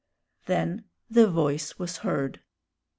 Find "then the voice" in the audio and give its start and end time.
0.47-1.77